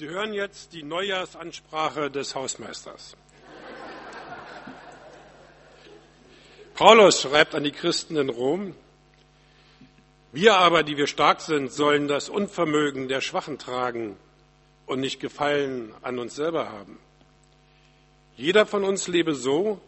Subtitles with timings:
[0.00, 3.18] Sie hören jetzt die Neujahrsansprache des Hausmeisters.
[6.72, 8.74] Paulus schreibt an die Christen in Rom,
[10.32, 14.16] wir aber, die wir stark sind, sollen das Unvermögen der Schwachen tragen
[14.86, 16.98] und nicht Gefallen an uns selber haben.
[18.38, 19.82] Jeder von uns lebe so,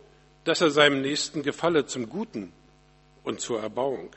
[0.45, 2.53] dass er seinem Nächsten gefalle zum Guten
[3.25, 4.11] und zur Erbauung.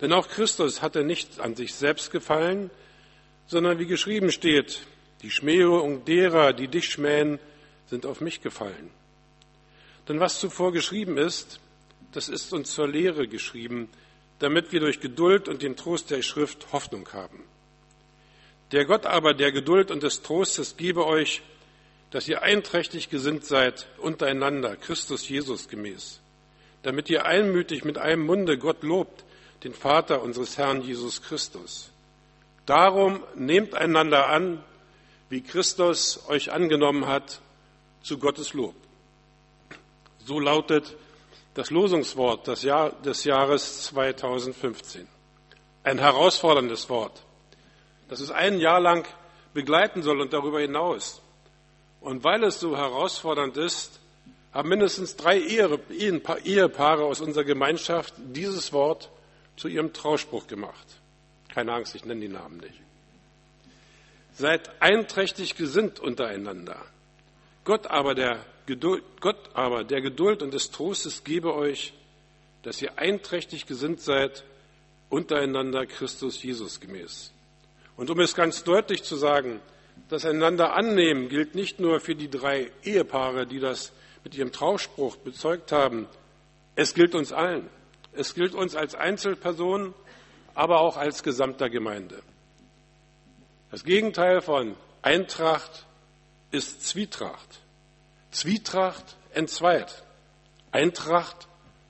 [0.00, 2.70] Denn auch Christus hatte nicht an sich selbst gefallen,
[3.46, 4.86] sondern wie geschrieben steht,
[5.24, 7.38] die Schmähung derer, die dich schmähen,
[7.86, 8.90] sind auf mich gefallen.
[10.06, 11.60] Denn was zuvor geschrieben ist,
[12.12, 13.88] das ist uns zur Lehre geschrieben,
[14.38, 17.42] damit wir durch Geduld und den Trost der Schrift Hoffnung haben.
[18.72, 21.40] Der Gott aber der Geduld und des Trostes gebe euch,
[22.10, 26.20] dass ihr einträchtig gesinnt seid untereinander, Christus Jesus gemäß,
[26.82, 29.24] damit ihr einmütig mit einem Munde Gott lobt,
[29.64, 31.90] den Vater unseres Herrn Jesus Christus.
[32.66, 34.62] Darum nehmt einander an,
[35.28, 37.40] wie Christus euch angenommen hat,
[38.02, 38.74] zu Gottes Lob.
[40.24, 40.96] So lautet
[41.54, 45.08] das Losungswort des, Jahr, des Jahres 2015.
[45.82, 47.22] Ein herausforderndes Wort,
[48.08, 49.06] das es ein Jahr lang
[49.52, 51.22] begleiten soll und darüber hinaus.
[52.00, 54.00] Und weil es so herausfordernd ist,
[54.52, 59.10] haben mindestens drei Ehepaare aus unserer Gemeinschaft dieses Wort
[59.56, 61.00] zu ihrem Trauspruch gemacht.
[61.48, 62.83] Keine Angst, ich nenne die Namen nicht.
[64.34, 66.76] Seid einträchtig gesinnt untereinander.
[67.64, 71.94] Gott aber, der Geduld, Gott aber, der Geduld und des Trostes gebe euch,
[72.62, 74.44] dass ihr einträchtig gesinnt seid
[75.08, 77.32] untereinander Christus Jesus gemäß.
[77.96, 79.60] Und um es ganz deutlich zu sagen,
[80.08, 83.92] das einander annehmen gilt nicht nur für die drei Ehepaare, die das
[84.24, 86.08] mit ihrem Trauspruch bezeugt haben,
[86.76, 87.68] es gilt uns allen.
[88.12, 89.94] Es gilt uns als Einzelpersonen,
[90.54, 92.22] aber auch als gesamter Gemeinde.
[93.74, 95.84] Das Gegenteil von Eintracht
[96.52, 97.58] ist Zwietracht.
[98.30, 100.04] Zwietracht entzweit.
[100.70, 101.48] Eintracht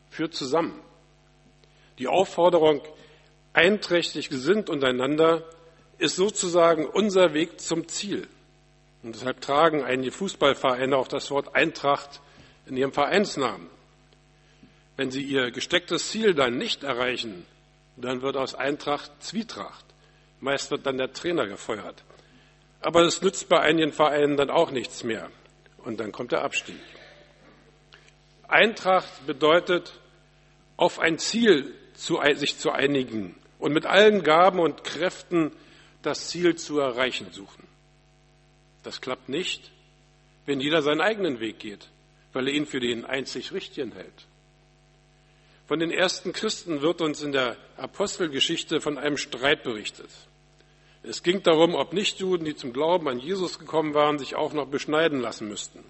[0.08, 0.80] führt zusammen.
[1.98, 2.80] Die Aufforderung,
[3.52, 5.44] einträchtig gesinnt untereinander,
[5.98, 8.28] ist sozusagen unser Weg zum Ziel.
[9.02, 12.22] Und deshalb tragen einige Fußballvereine auch das Wort Eintracht
[12.64, 13.68] in ihrem Vereinsnamen.
[14.96, 17.44] Wenn sie ihr gestecktes Ziel dann nicht erreichen,
[17.98, 19.84] dann wird aus Eintracht Zwietracht.
[20.44, 22.04] Meist wird dann der Trainer gefeuert.
[22.80, 25.30] Aber es nützt bei einigen Vereinen dann auch nichts mehr
[25.78, 26.80] und dann kommt der Abstieg.
[28.46, 29.98] Eintracht bedeutet,
[30.76, 35.50] auf ein Ziel zu, sich zu einigen und mit allen Gaben und Kräften
[36.02, 37.66] das Ziel zu erreichen suchen.
[38.82, 39.72] Das klappt nicht,
[40.44, 41.88] wenn jeder seinen eigenen Weg geht,
[42.34, 44.26] weil er ihn für den einzig Richtigen hält.
[45.66, 50.10] Von den ersten Christen wird uns in der Apostelgeschichte von einem Streit berichtet.
[51.06, 54.66] Es ging darum, ob Nichtjuden, die zum Glauben an Jesus gekommen waren, sich auch noch
[54.66, 55.84] beschneiden lassen müssten.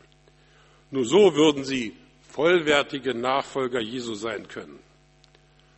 [0.91, 1.95] Nur so würden sie
[2.29, 4.81] vollwertige Nachfolger Jesu sein können.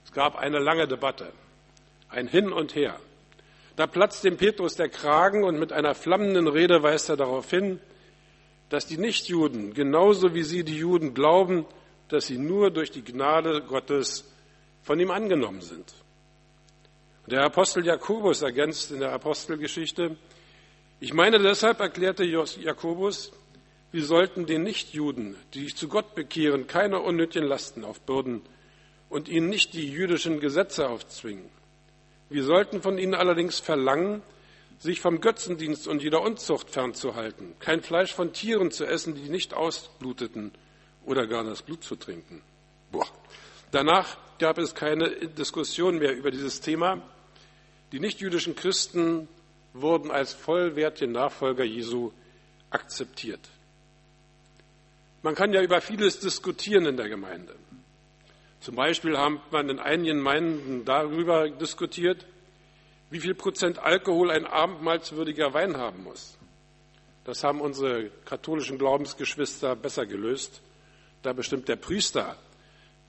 [0.06, 1.32] Es gab eine lange Debatte,
[2.08, 2.98] ein Hin und Her.
[3.76, 7.78] Da platzt dem Petrus der Kragen und mit einer flammenden Rede weist er darauf hin,
[8.70, 11.66] dass die Nichtjuden genauso wie sie die Juden glauben,
[12.08, 14.32] dass sie nur durch die Gnade Gottes
[14.82, 15.92] von ihm angenommen sind.
[17.28, 20.16] Der Apostel Jakobus ergänzt in der Apostelgeschichte,
[21.00, 23.32] ich meine deshalb, erklärte Jakobus,
[23.90, 28.42] wir sollten den Nichtjuden, die sich zu Gott bekehren, keine unnötigen Lasten aufbürden
[29.08, 31.50] und ihnen nicht die jüdischen Gesetze aufzwingen.
[32.30, 34.22] Wir sollten von ihnen allerdings verlangen,
[34.78, 39.52] sich vom Götzendienst und jeder Unzucht fernzuhalten, kein Fleisch von Tieren zu essen, die nicht
[39.52, 40.52] ausbluteten
[41.04, 42.40] oder gar das Blut zu trinken.
[42.92, 43.06] Boah.
[43.72, 47.02] Danach gab es keine Diskussion mehr über dieses Thema.
[47.92, 49.28] Die nichtjüdischen Christen
[49.72, 52.12] wurden als vollwertige Nachfolger Jesu
[52.70, 53.40] akzeptiert.
[55.22, 57.54] Man kann ja über vieles diskutieren in der Gemeinde.
[58.60, 62.26] Zum Beispiel hat man in einigen Gemeinden darüber diskutiert,
[63.10, 66.36] wie viel Prozent Alkohol ein abendmahlswürdiger Wein haben muss.
[67.24, 70.60] Das haben unsere katholischen Glaubensgeschwister besser gelöst.
[71.22, 72.36] Da bestimmt der Priester,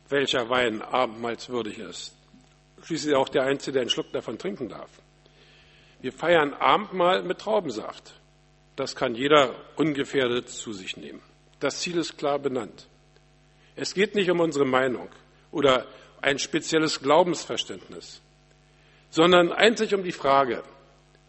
[0.10, 2.18] welcher Wein abendmahlswürdig ist
[2.84, 4.90] schließlich auch der Einzige, der einen Schluck davon trinken darf.
[6.02, 8.14] Wir feiern Abendmahl mit Traubensaft.
[8.76, 11.22] Das kann jeder ungefährdet zu sich nehmen.
[11.60, 12.88] Das Ziel ist klar benannt.
[13.76, 15.10] Es geht nicht um unsere Meinung
[15.52, 15.88] oder
[16.22, 18.22] ein spezielles Glaubensverständnis,
[19.10, 20.64] sondern einzig um die Frage,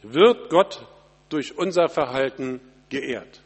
[0.02, 0.86] wird Gott
[1.28, 3.40] durch unser Verhalten geehrt?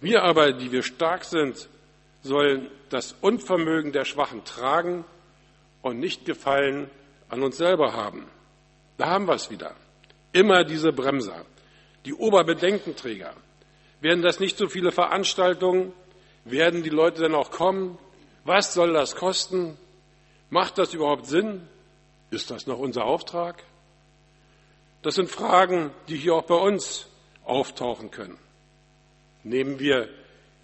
[0.00, 1.68] Wir aber, die wir stark sind,
[2.22, 5.04] sollen das Unvermögen der Schwachen tragen
[5.86, 6.90] und nicht Gefallen
[7.28, 8.26] an uns selber haben.
[8.96, 9.74] Da haben wir es wieder.
[10.32, 11.44] Immer diese Bremser.
[12.04, 13.34] die Oberbedenkenträger?
[14.00, 15.92] Werden das nicht so viele Veranstaltungen?
[16.44, 17.98] Werden die Leute dann auch kommen?
[18.44, 19.76] Was soll das kosten?
[20.50, 21.66] Macht das überhaupt Sinn?
[22.30, 23.62] Ist das noch unser Auftrag?
[25.02, 27.08] Das sind Fragen, die hier auch bei uns
[27.44, 28.38] auftauchen können.
[29.42, 30.08] Nehmen wir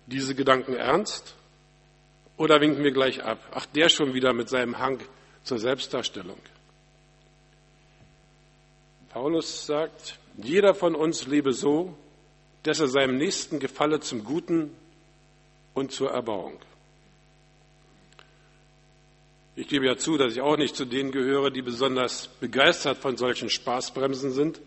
[0.06, 1.34] diese Gedanken ernst
[2.36, 3.38] oder winken wir gleich ab?
[3.52, 5.00] Ach, der schon wieder mit seinem Hang
[5.44, 6.38] zur Selbstdarstellung.
[9.10, 11.96] Paulus sagt, jeder von uns lebe so,
[12.62, 14.70] dass er seinem Nächsten gefalle zum Guten
[15.74, 16.58] und zur Erbauung.
[19.54, 23.18] Ich gebe ja zu, dass ich auch nicht zu denen gehöre, die besonders begeistert von
[23.18, 24.62] solchen Spaßbremsen sind.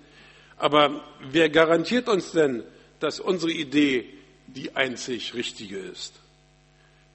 [0.57, 2.63] Aber wer garantiert uns denn,
[2.99, 4.05] dass unsere Idee
[4.45, 6.13] die einzig richtige ist?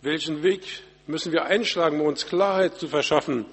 [0.03, 3.45] Welchen Weg müssen wir einschlagen, um uns Klarheit zu verschaffen,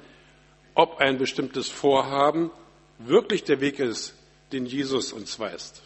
[0.76, 2.52] ob ein bestimmtes Vorhaben
[3.00, 4.16] wirklich der Weg ist,
[4.52, 5.82] den Jesus uns weist?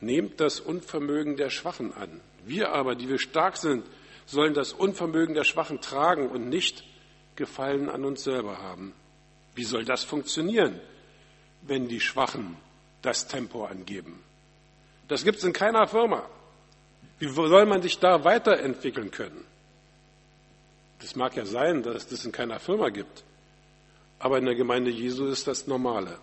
[0.00, 2.20] Nehmt das Unvermögen der Schwachen an.
[2.44, 3.84] Wir aber, die wir stark sind,
[4.26, 6.84] sollen das Unvermögen der Schwachen tragen und nicht
[7.36, 8.94] Gefallen an uns selber haben.
[9.54, 10.80] Wie soll das funktionieren,
[11.62, 12.56] wenn die Schwachen
[13.00, 14.24] das Tempo angeben?
[15.06, 16.28] Das gibt es in keiner Firma.
[17.18, 19.44] Wie soll man sich da weiterentwickeln können?
[21.00, 23.24] Das mag ja sein, dass es das in keiner Firma gibt,
[24.18, 26.18] aber in der Gemeinde Jesu ist das Normale.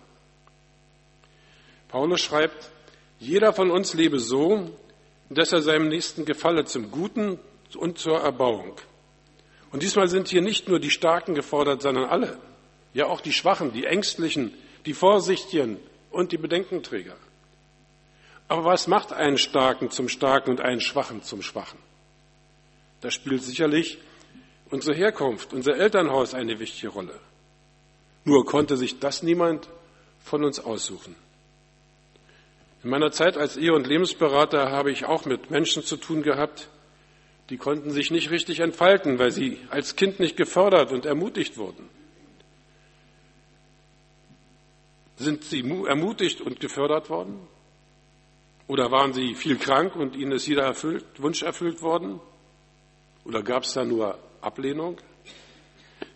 [1.88, 2.72] Paulus schreibt,
[3.20, 4.78] jeder von uns lebe so,
[5.30, 7.40] dass er seinem Nächsten gefalle zum Guten
[7.76, 8.74] und zur Erbauung.
[9.72, 12.38] Und diesmal sind hier nicht nur die Starken gefordert, sondern alle.
[12.94, 14.54] Ja, auch die Schwachen, die Ängstlichen,
[14.86, 15.80] die Vorsichtigen
[16.12, 17.16] und die Bedenkenträger.
[18.48, 21.80] Aber was macht einen Starken zum Starken und einen Schwachen zum Schwachen?
[23.02, 23.98] Da spielt sicherlich
[24.70, 27.20] unsere Herkunft, unser Elternhaus eine wichtige Rolle.
[28.24, 29.70] Nur konnte sich das niemand
[30.24, 31.16] von uns aussuchen.
[32.84, 36.70] In meiner Zeit als Ehe- und Lebensberater habe ich auch mit Menschen zu tun gehabt,
[37.50, 41.90] die konnten sich nicht richtig entfalten, weil sie als Kind nicht gefördert und ermutigt wurden.
[45.18, 47.48] Sind sie ermutigt und gefördert worden?
[48.68, 52.20] Oder waren sie viel krank und ihnen ist jeder erfüllt, Wunsch erfüllt worden?
[53.24, 54.98] Oder gab es da nur Ablehnung?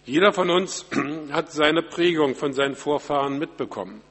[0.05, 0.85] Jeder von uns
[1.31, 4.01] hat seine Prägung von seinen Vorfahren mitbekommen.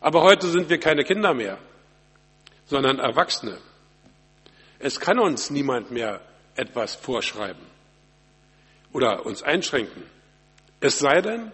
[0.00, 1.58] Aber heute sind wir keine Kinder mehr,
[2.66, 3.58] sondern Erwachsene.
[4.78, 6.20] Es kann uns niemand mehr
[6.56, 7.64] etwas vorschreiben
[8.92, 10.02] oder uns einschränken.
[10.80, 11.52] Es sei denn,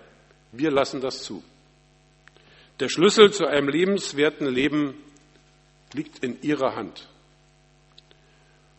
[0.52, 1.42] wir lassen das zu.
[2.80, 4.94] Der Schlüssel zu einem lebenswerten Leben
[5.94, 7.08] liegt in ihrer Hand.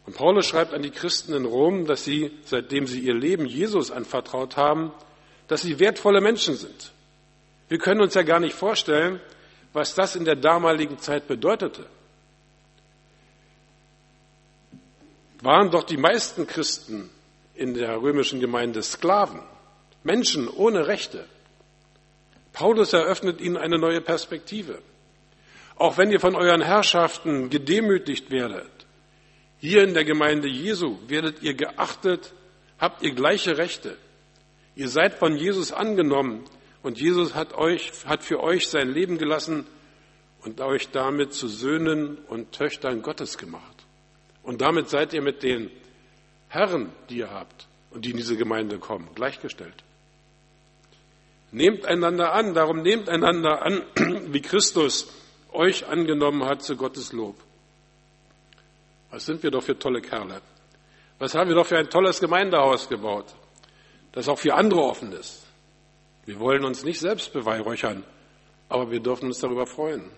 [0.05, 3.91] Und Paulus schreibt an die Christen in Rom, dass sie, seitdem sie ihr Leben Jesus
[3.91, 4.91] anvertraut haben,
[5.47, 6.91] dass sie wertvolle Menschen sind.
[7.69, 9.21] Wir können uns ja gar nicht vorstellen,
[9.71, 11.85] was das in der damaligen Zeit bedeutete.
[15.43, 17.09] waren doch die meisten Christen
[17.53, 19.41] in der römischen Gemeinde Sklaven,
[20.03, 21.25] Menschen ohne Rechte.
[22.53, 24.81] Paulus eröffnet ihnen eine neue Perspektive.
[25.75, 28.69] Auch wenn ihr von euren Herrschaften gedemütigt werdet,
[29.59, 32.33] hier in der Gemeinde Jesu werdet ihr geachtet,
[32.77, 33.97] habt ihr gleiche Rechte.
[34.75, 36.43] Ihr seid von Jesus angenommen
[36.81, 39.65] und Jesus hat euch, hat für euch sein Leben gelassen
[40.43, 43.85] und euch damit zu Söhnen und Töchtern Gottes gemacht.
[44.43, 45.71] Und damit seid ihr mit den
[46.49, 49.83] Herren, die ihr habt und die in diese Gemeinde kommen, gleichgestellt.
[51.51, 53.83] Nehmt einander an, darum nehmt einander an,
[54.33, 55.07] wie Christus
[55.53, 57.35] euch angenommen hat zu Gottes Lob.
[59.11, 60.41] Was sind wir doch für tolle Kerle?
[61.19, 63.33] Was haben wir doch für ein tolles Gemeindehaus gebaut,
[64.13, 65.45] das auch für andere offen ist.
[66.25, 68.03] Wir wollen uns nicht selbst beweihräuchern,
[68.69, 70.09] aber wir dürfen uns darüber freuen.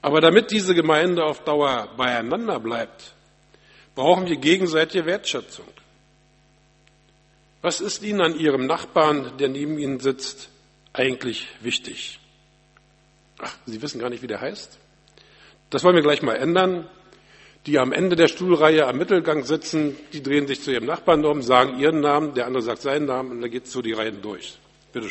[0.00, 3.14] Aber damit diese Gemeinde auf Dauer beieinander bleibt,
[3.94, 5.68] brauchen wir gegenseitige Wertschätzung.
[7.60, 10.50] Was ist Ihnen an Ihrem Nachbarn, der neben Ihnen sitzt,
[10.92, 12.18] eigentlich wichtig?
[13.42, 14.78] Ach, Sie wissen gar nicht, wie der heißt?
[15.68, 16.88] Das wollen wir gleich mal ändern.
[17.66, 21.42] Die am Ende der Stuhlreihe am Mittelgang sitzen, die drehen sich zu ihrem Nachbarn um,
[21.42, 24.20] sagen ihren Namen, der andere sagt seinen Namen und dann geht es so die Reihen
[24.20, 24.58] durch.
[24.92, 25.10] Bitte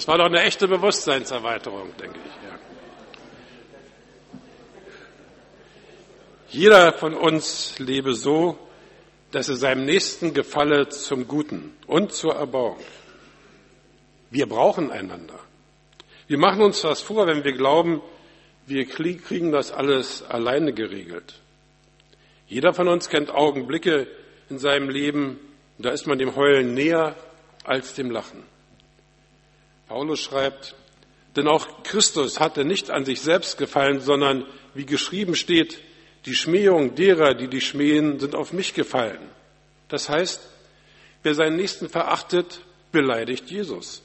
[0.00, 2.48] Das war doch eine echte Bewusstseinserweiterung, denke ich.
[2.48, 2.58] Ja.
[6.48, 8.58] Jeder von uns lebe so,
[9.30, 12.78] dass er seinem Nächsten gefalle zum Guten und zur Erbauung.
[14.30, 15.38] Wir brauchen einander.
[16.28, 18.00] Wir machen uns was vor, wenn wir glauben,
[18.64, 21.34] wir kriegen das alles alleine geregelt.
[22.46, 24.06] Jeder von uns kennt Augenblicke
[24.48, 25.38] in seinem Leben,
[25.76, 27.16] da ist man dem Heulen näher
[27.64, 28.49] als dem Lachen.
[29.90, 30.76] Paulus schreibt,
[31.34, 35.80] denn auch Christus hatte nicht an sich selbst gefallen, sondern wie geschrieben steht,
[36.26, 39.18] die Schmähung derer, die die schmähen, sind auf mich gefallen.
[39.88, 40.48] Das heißt,
[41.24, 42.60] wer seinen Nächsten verachtet,
[42.92, 44.04] beleidigt Jesus.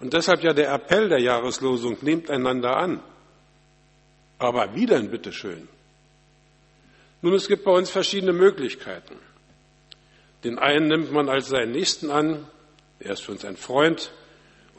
[0.00, 3.02] Und deshalb ja der Appell der Jahreslosung, nehmt einander an.
[4.38, 5.68] Aber wie denn, bitteschön?
[7.20, 9.16] Nun, es gibt bei uns verschiedene Möglichkeiten.
[10.44, 12.46] Den einen nimmt man als seinen Nächsten an,
[13.00, 14.10] er ist für uns ein Freund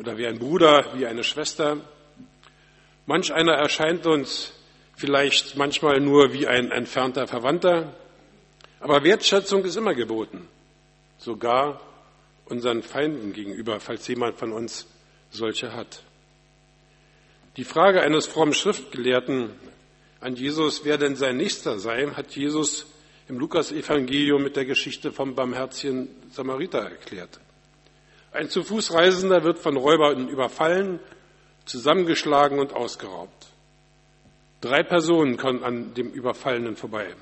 [0.02, 1.78] oder wie ein Bruder, wie eine Schwester.
[3.06, 4.52] Manch einer erscheint uns
[4.96, 7.94] vielleicht manchmal nur wie ein entfernter Verwandter,
[8.80, 10.48] aber Wertschätzung ist immer geboten,
[11.20, 11.80] sogar
[12.46, 14.88] unseren Feinden gegenüber, falls jemand von uns
[15.30, 16.02] solche hat.
[17.58, 19.52] Die Frage eines frommen Schriftgelehrten
[20.20, 22.88] an Jesus, wer denn sein Nächster sei, hat Jesus
[23.28, 27.40] im Lukas-Evangelium mit der Geschichte vom barmherzigen Samariter erklärt.
[28.32, 31.00] Ein zu Fuß Reisender wird von Räubern überfallen,
[31.66, 33.48] zusammengeschlagen und ausgeraubt.
[34.62, 37.14] Drei Personen kommen an dem Überfallenen vorbei.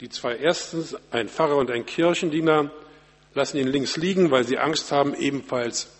[0.00, 2.70] Die zwei erstens, ein Pfarrer und ein Kirchendiener,
[3.34, 5.90] lassen ihn links liegen, weil sie Angst haben, ebenfalls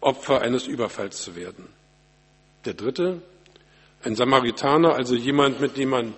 [0.00, 1.68] Opfer eines Überfalls zu werden.
[2.64, 3.20] Der dritte,
[4.02, 6.14] ein Samaritaner, also jemand, mit dem, man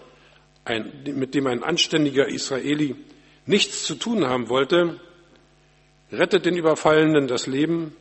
[0.64, 2.96] ein, mit dem ein anständiger Israeli
[3.46, 5.00] nichts zu tun haben wollte,
[6.18, 7.96] rettet den Überfallenen das Leben,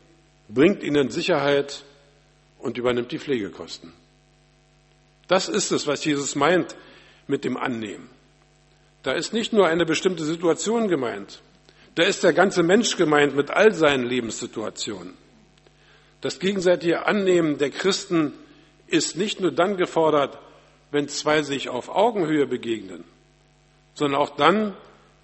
[0.47, 1.83] bringt ihnen Sicherheit
[2.59, 3.93] und übernimmt die Pflegekosten.
[5.27, 6.75] Das ist es, was Jesus meint
[7.27, 8.09] mit dem Annehmen.
[9.03, 11.41] Da ist nicht nur eine bestimmte Situation gemeint,
[11.95, 15.13] da ist der ganze Mensch gemeint mit all seinen Lebenssituationen.
[16.21, 18.33] Das gegenseitige Annehmen der Christen
[18.87, 20.39] ist nicht nur dann gefordert,
[20.91, 23.03] wenn zwei sich auf Augenhöhe begegnen,
[23.93, 24.75] sondern auch dann,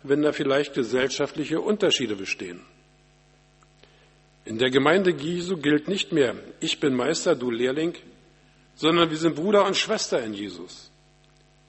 [0.04, 2.62] wenn da vielleicht gesellschaftliche Unterschiede bestehen.
[4.50, 7.94] In der Gemeinde Jesu gilt nicht mehr, ich bin Meister, du Lehrling,
[8.74, 10.90] sondern wir sind Bruder und Schwester in Jesus.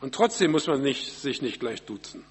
[0.00, 2.25] Und trotzdem muss man nicht, sich nicht gleich duzen.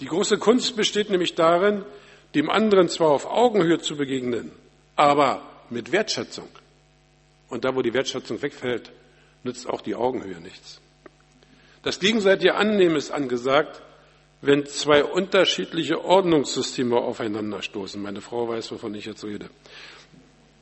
[0.00, 1.86] Die große Kunst besteht nämlich darin,
[2.34, 4.52] dem anderen zwar auf Augenhöhe zu begegnen,
[4.94, 6.50] aber mit Wertschätzung.
[7.48, 8.92] Und da, wo die Wertschätzung wegfällt,
[9.42, 10.82] nützt auch die Augenhöhe nichts.
[11.82, 13.80] Das gegenseitige Annehmen ist angesagt,
[14.42, 18.02] wenn zwei unterschiedliche Ordnungssysteme aufeinanderstoßen.
[18.02, 19.48] Meine Frau weiß, wovon ich jetzt rede.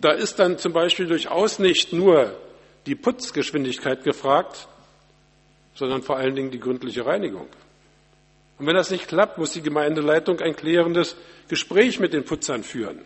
[0.01, 2.39] Da ist dann zum Beispiel durchaus nicht nur
[2.87, 4.69] die Putzgeschwindigkeit gefragt,
[5.75, 7.49] sondern vor allen Dingen die gründliche Reinigung.
[8.59, 11.17] Und wenn das nicht klappt, muss die Gemeindeleitung ein klärendes
[11.49, 13.01] Gespräch mit den Putzern führen.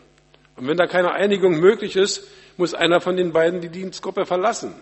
[0.57, 4.75] Und wenn da keine Einigung möglich ist, muss einer von den beiden die Dienstgruppe verlassen.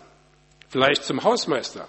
[0.68, 1.86] Vielleicht zum Hausmeister.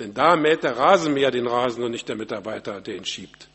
[0.00, 3.48] Denn da mäht der Rasenmäher den Rasen und nicht der Mitarbeiter, der ihn schiebt.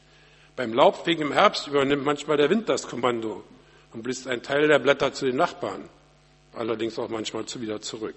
[0.56, 3.44] Beim Laubfegen im Herbst übernimmt manchmal der Wind das Kommando
[3.92, 5.90] und bläst einen Teil der Blätter zu den Nachbarn,
[6.54, 8.16] allerdings auch manchmal wieder zurück.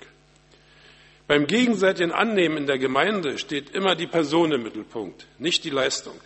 [1.26, 6.20] Beim gegenseitigen Annehmen in der Gemeinde steht immer die Person im Mittelpunkt, nicht die Leistung.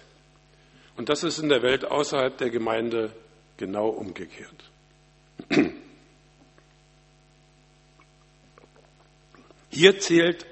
[0.97, 3.13] Und das ist in der Welt außerhalb der Gemeinde
[3.57, 4.71] genau umgekehrt.
[9.71, 10.47] Hier zählt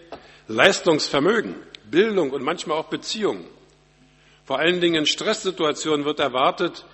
[0.50, 1.54] Leistungsvermögen,
[1.88, 3.44] Bildung und manchmal auch Beziehungen.
[4.44, 6.84] Vor allen Dingen in Stresssituationen wird erwartet,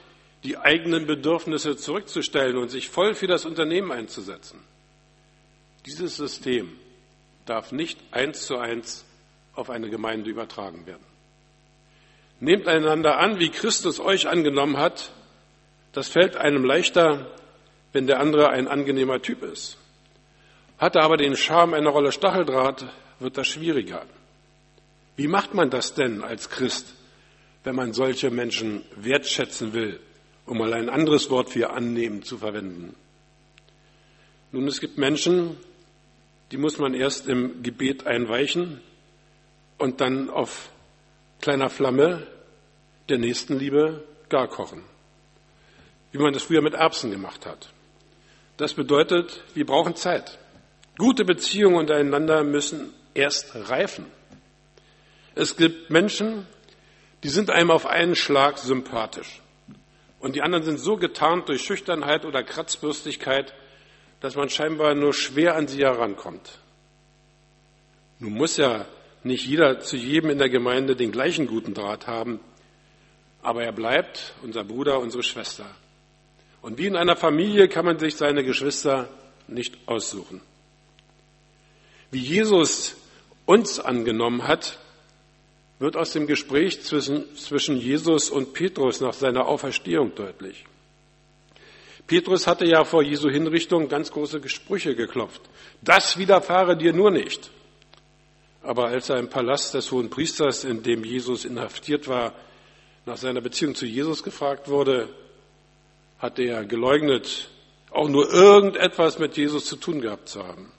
[0.44, 4.62] die eigenen Bedürfnisse zurückzustellen und sich voll für das Unternehmen einzusetzen.
[5.86, 6.70] Dieses System
[7.46, 9.06] darf nicht eins zu eins
[9.54, 11.06] auf eine Gemeinde übertragen werden.
[12.40, 15.12] Nehmt einander an, wie Christus euch angenommen hat.
[15.92, 17.30] Das fällt einem leichter,
[17.94, 19.78] wenn der andere ein angenehmer Typ ist.
[20.76, 22.84] Hat er aber den Charme einer Rolle Stacheldraht,
[23.18, 24.04] wird das schwieriger.
[25.16, 26.94] Wie macht man das denn als Christ,
[27.64, 30.00] wenn man solche Menschen wertschätzen will,
[30.44, 32.94] um mal ein anderes Wort für annehmen zu verwenden?
[34.52, 35.56] Nun, es gibt Menschen,
[36.52, 38.80] die muss man erst im Gebet einweichen
[39.78, 40.70] und dann auf
[41.40, 42.26] kleiner Flamme
[43.08, 44.82] der Nächstenliebe gar kochen,
[46.12, 47.72] wie man das früher mit Erbsen gemacht hat.
[48.56, 50.38] Das bedeutet, wir brauchen Zeit.
[50.98, 54.06] Gute Beziehungen untereinander müssen erst reifen.
[55.34, 56.46] Es gibt Menschen,
[57.22, 59.40] die sind einem auf einen Schlag sympathisch.
[60.20, 63.54] Und die anderen sind so getarnt durch Schüchternheit oder Kratzbürstigkeit,
[64.20, 66.58] dass man scheinbar nur schwer an sie herankommt.
[68.18, 68.86] Nun muss ja
[69.24, 72.40] nicht jeder zu jedem in der Gemeinde den gleichen guten Draht haben,
[73.42, 75.66] aber er bleibt unser Bruder, unsere Schwester.
[76.62, 79.08] Und wie in einer Familie kann man sich seine Geschwister
[79.46, 80.40] nicht aussuchen.
[82.10, 82.96] Wie Jesus
[83.46, 84.78] uns angenommen hat,
[85.78, 90.64] wird aus dem Gespräch zwischen, zwischen Jesus und Petrus nach seiner Auferstehung deutlich.
[92.06, 95.42] Petrus hatte ja vor Jesu Hinrichtung ganz große Sprüche geklopft.
[95.82, 97.50] Das widerfahre dir nur nicht.
[98.62, 102.32] Aber als er im Palast des Hohen Priesters, in dem Jesus inhaftiert war,
[103.06, 105.08] nach seiner Beziehung zu Jesus gefragt wurde,
[106.18, 107.48] hat er geleugnet,
[107.90, 110.72] auch nur irgendetwas mit Jesus zu tun gehabt zu haben.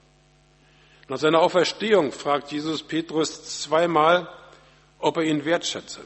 [1.08, 4.28] Nach seiner Auferstehung fragt Jesus Petrus zweimal,
[4.98, 6.00] ob er ihn wertschätze.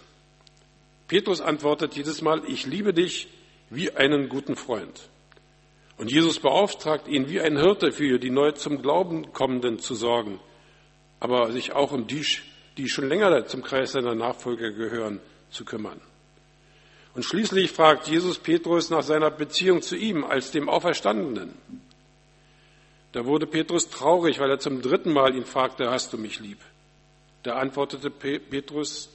[1.09, 3.29] Petrus antwortet jedes Mal, ich liebe dich
[3.69, 5.09] wie einen guten Freund.
[5.99, 10.41] Und Jesus beauftragt ihn, wie ein Hirte für die neu zum Glauben kommenden zu sorgen,
[11.21, 12.25] aber sich auch um die,
[12.77, 16.01] die schon länger zum Kreis seiner Nachfolger gehören, zu kümmern.
[17.15, 21.55] Und schließlich fragt Jesus Petrus nach seiner Beziehung zu ihm als dem Auferstandenen.
[23.13, 26.59] Da wurde Petrus traurig, weil er zum dritten Mal ihn fragte, hast du mich lieb?
[27.43, 29.11] Da antwortete Petrus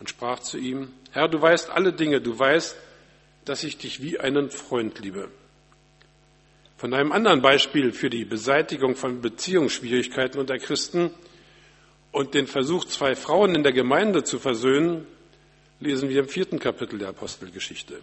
[0.00, 2.76] und sprach zu ihm, Herr, du weißt alle Dinge, du weißt,
[3.44, 5.30] dass ich dich wie einen Freund liebe.
[6.76, 11.10] Von einem anderen Beispiel für die Beseitigung von Beziehungsschwierigkeiten unter Christen
[12.12, 15.06] und den Versuch, zwei Frauen in der Gemeinde zu versöhnen,
[15.80, 18.00] lesen wir im vierten Kapitel der Apostelgeschichte.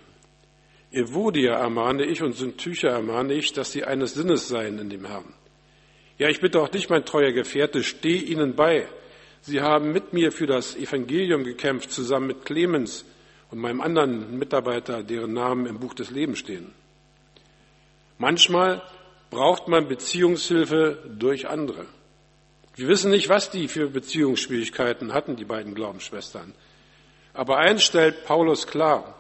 [0.93, 5.33] Evodia ermahne ich und Syntyche ermahne ich, dass sie eines Sinnes seien in dem Herrn.
[6.17, 8.87] Ja, ich bitte auch dich, mein treuer Gefährte, steh ihnen bei,
[9.45, 13.03] Sie haben mit mir für das Evangelium gekämpft, zusammen mit Clemens
[13.51, 16.73] und meinem anderen Mitarbeiter, deren Namen im Buch des Lebens stehen.
[18.17, 18.81] Manchmal
[19.29, 21.87] braucht man Beziehungshilfe durch andere.
[22.75, 26.53] Wir wissen nicht, was die für Beziehungsschwierigkeiten hatten, die beiden Glaubensschwestern.
[27.33, 29.13] Aber eins stellt Paulus klar.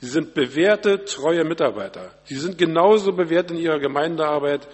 [0.00, 2.14] Sie sind bewährte, treue Mitarbeiter.
[2.24, 4.66] Sie sind genauso bewährt in ihrer Gemeindearbeit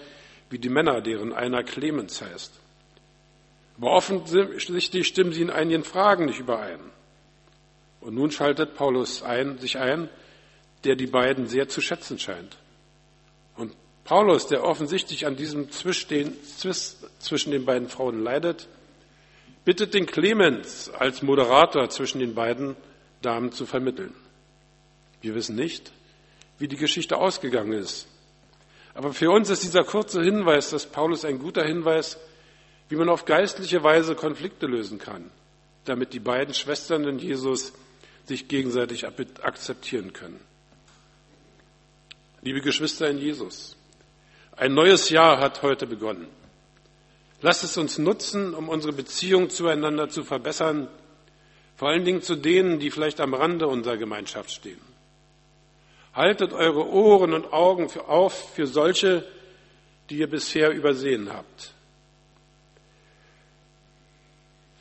[0.49, 2.53] wie die Männer, deren einer Clemens heißt.
[3.77, 6.79] Aber offensichtlich stimmen sie in einigen Fragen nicht überein.
[7.99, 10.09] Und nun schaltet Paulus ein, sich ein,
[10.85, 12.57] der die beiden sehr zu schätzen scheint.
[13.57, 13.73] Und
[14.05, 16.09] Paulus, der offensichtlich an diesem Zwist
[17.19, 18.69] zwischen den beiden Frauen leidet,
[19.65, 22.77] bittet den Clemens als Moderator zwischen den beiden
[23.21, 24.13] Damen zu vermitteln.
[25.27, 25.91] Wir wissen nicht,
[26.57, 28.07] wie die Geschichte ausgegangen ist.
[28.95, 32.17] Aber für uns ist dieser kurze Hinweis, dass Paulus ein guter Hinweis
[32.89, 35.29] wie man auf geistliche Weise Konflikte lösen kann,
[35.85, 37.73] damit die beiden Schwestern in Jesus
[38.25, 40.39] sich gegenseitig akzeptieren können.
[42.41, 43.75] Liebe Geschwister in Jesus,
[44.55, 46.27] ein neues Jahr hat heute begonnen.
[47.41, 50.87] Lasst es uns nutzen, um unsere Beziehung zueinander zu verbessern,
[51.75, 54.79] vor allen Dingen zu denen, die vielleicht am Rande unserer Gemeinschaft stehen.
[56.17, 59.25] Haltet eure Ohren und Augen auf für solche,
[60.09, 61.73] die ihr bisher übersehen habt.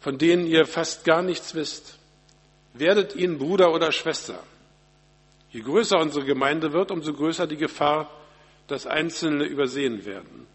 [0.07, 1.99] von denen ihr fast gar nichts wisst.
[2.75, 4.39] Werdet ihnen Bruder oder Schwester.
[5.51, 8.09] Je größer unsere Gemeinde wird, umso größer die Gefahr,
[8.69, 10.47] dass Einzelne übersehen werden.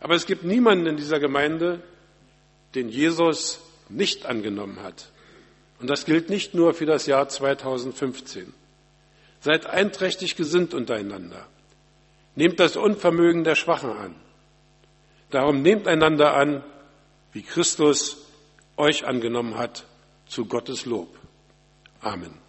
[0.00, 1.82] Aber es gibt niemanden in dieser Gemeinde,
[2.74, 5.10] den Jesus nicht angenommen hat.
[5.78, 8.54] Und das gilt nicht nur für das Jahr 2015.
[9.44, 11.46] Seid einträchtig gesinnt untereinander.
[12.34, 14.14] Nehmt das Unvermögen der Schwachen an.
[15.28, 16.64] Darum nehmt einander an,
[17.34, 18.16] wie Christus
[18.78, 19.84] euch angenommen hat,
[20.26, 21.14] zu Gottes Lob.
[22.00, 22.43] Amen.